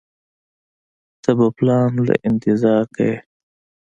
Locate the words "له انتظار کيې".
2.07-3.15